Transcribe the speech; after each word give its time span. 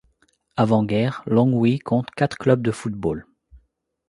Avant 0.57 0.83
guerre, 0.83 1.21
Longwy 1.27 1.77
compte 1.77 2.09
quatre 2.09 2.35
clubs 2.39 2.63
de 2.63 2.71
football. 2.71 3.27